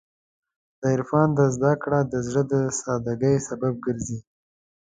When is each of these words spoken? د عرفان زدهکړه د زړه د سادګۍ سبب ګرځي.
د 0.79 0.81
عرفان 0.95 1.29
زدهکړه 1.55 1.99
د 2.11 2.13
زړه 2.27 2.43
د 2.51 2.53
سادګۍ 2.81 3.35
سبب 3.47 3.73
ګرځي. 3.85 4.19